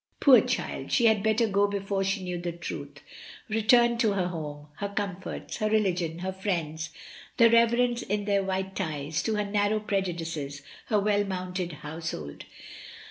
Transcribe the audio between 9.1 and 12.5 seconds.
to her narrow prejudices, her well mounted household.